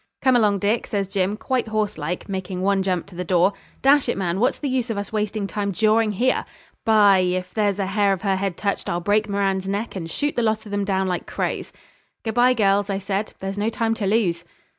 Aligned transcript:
'Come 0.23 0.35
along, 0.35 0.57
Dick,' 0.57 0.87
says 0.87 1.07
Jim, 1.07 1.37
quite 1.37 1.67
hoarse 1.67 1.95
like, 1.95 2.27
making 2.27 2.61
one 2.63 2.81
jump 2.81 3.05
to 3.05 3.13
the 3.15 3.23
door. 3.23 3.53
'Dash 3.83 4.09
it, 4.09 4.17
man, 4.17 4.39
what's 4.39 4.57
the 4.57 4.67
use 4.67 4.89
of 4.89 4.97
us 4.97 5.13
wasting 5.13 5.45
time 5.45 5.71
jawing 5.71 6.13
here? 6.13 6.43
By, 6.83 7.19
if 7.19 7.53
there's 7.53 7.77
a 7.77 7.85
hair 7.85 8.11
of 8.11 8.23
her 8.23 8.35
head 8.37 8.57
touched 8.57 8.89
I'll 8.89 8.99
break 8.99 9.29
Moran's 9.29 9.67
neck, 9.67 9.95
and 9.95 10.09
shoot 10.09 10.35
the 10.35 10.41
lot 10.41 10.65
of 10.65 10.71
them 10.71 10.83
down 10.85 11.07
like 11.07 11.27
crows.' 11.27 11.71
'Good 12.23 12.33
bye, 12.33 12.55
girls,' 12.55 12.89
I 12.89 12.97
said, 12.97 13.33
'there's 13.37 13.59
no 13.59 13.69
time 13.69 13.93
to 13.93 14.07
lose.' 14.07 14.43